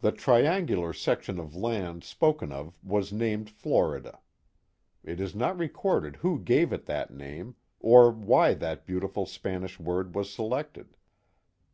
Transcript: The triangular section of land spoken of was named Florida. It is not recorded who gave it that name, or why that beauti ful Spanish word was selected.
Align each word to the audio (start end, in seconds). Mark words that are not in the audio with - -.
The 0.00 0.10
triangular 0.10 0.94
section 0.94 1.38
of 1.38 1.54
land 1.54 2.02
spoken 2.02 2.50
of 2.50 2.78
was 2.82 3.12
named 3.12 3.50
Florida. 3.50 4.20
It 5.04 5.20
is 5.20 5.34
not 5.34 5.58
recorded 5.58 6.16
who 6.16 6.38
gave 6.38 6.72
it 6.72 6.86
that 6.86 7.12
name, 7.12 7.56
or 7.78 8.10
why 8.10 8.54
that 8.54 8.86
beauti 8.86 9.10
ful 9.12 9.26
Spanish 9.26 9.78
word 9.78 10.14
was 10.14 10.32
selected. 10.32 10.96